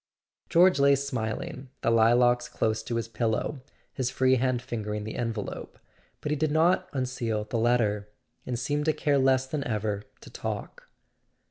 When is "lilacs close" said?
1.91-2.81